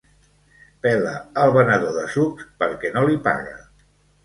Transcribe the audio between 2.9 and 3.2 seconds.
no